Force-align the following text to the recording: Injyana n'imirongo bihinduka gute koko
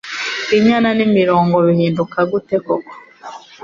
Injyana 0.55 0.89
n'imirongo 0.97 1.55
bihinduka 1.65 2.17
gute 2.31 2.55
koko 2.65 2.93